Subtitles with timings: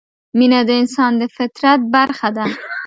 [0.37, 2.45] مینه د انسان د فطرت برخه ده.